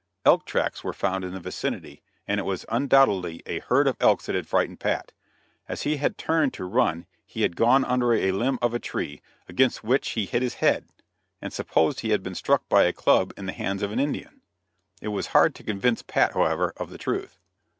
[0.25, 4.25] Elk tracks were found in the vicinity and it was undoubtedly a herd of elks
[4.25, 5.11] that had frightened Pat;
[5.69, 9.21] as he had turned to run, he had gone under a limb of a tree,
[9.47, 10.85] against which he hit his head,
[11.39, 14.41] and supposed he had been struck by a club in the hands of an Indian.
[15.03, 17.37] It was hard to convince Pat however, of the truth.